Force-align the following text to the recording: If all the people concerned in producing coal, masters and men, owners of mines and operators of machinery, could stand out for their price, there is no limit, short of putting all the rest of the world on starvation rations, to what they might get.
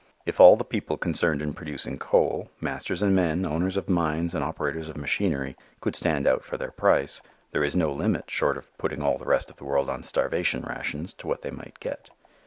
If 0.25 0.39
all 0.39 0.55
the 0.55 0.65
people 0.65 0.97
concerned 0.97 1.43
in 1.43 1.53
producing 1.53 1.99
coal, 1.99 2.49
masters 2.59 3.03
and 3.03 3.15
men, 3.15 3.45
owners 3.45 3.77
of 3.77 3.87
mines 3.87 4.33
and 4.33 4.43
operators 4.43 4.89
of 4.89 4.97
machinery, 4.97 5.55
could 5.79 5.95
stand 5.95 6.25
out 6.25 6.43
for 6.43 6.57
their 6.57 6.71
price, 6.71 7.21
there 7.51 7.63
is 7.63 7.75
no 7.75 7.91
limit, 7.93 8.23
short 8.31 8.57
of 8.57 8.75
putting 8.79 9.03
all 9.03 9.19
the 9.19 9.25
rest 9.25 9.51
of 9.51 9.57
the 9.57 9.63
world 9.65 9.91
on 9.91 10.01
starvation 10.01 10.63
rations, 10.63 11.13
to 11.13 11.27
what 11.27 11.43
they 11.43 11.51
might 11.51 11.79
get. 11.79 12.09